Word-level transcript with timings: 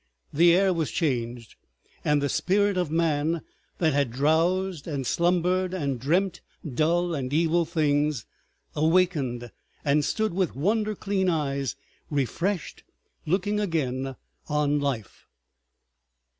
The 0.33 0.55
air 0.55 0.73
was 0.73 0.89
changed, 0.89 1.57
and 2.03 2.23
the 2.23 2.27
Spirit 2.27 2.75
of 2.75 2.89
Man 2.89 3.43
that 3.77 3.93
had 3.93 4.09
drowsed 4.09 4.87
and 4.87 5.05
slumbered 5.05 5.75
and 5.75 5.99
dreamt 5.99 6.41
dull 6.67 7.13
and 7.13 7.31
evil 7.31 7.65
things, 7.65 8.25
awakened, 8.75 9.51
and 9.85 10.03
stood 10.03 10.33
with 10.33 10.55
wonder 10.55 10.95
clean 10.95 11.29
eyes, 11.29 11.75
refreshed, 12.09 12.83
looking 13.27 13.59
again 13.59 14.15
on 14.49 14.79
life. 14.79 15.27